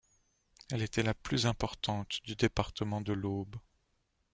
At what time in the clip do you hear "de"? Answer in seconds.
3.01-3.13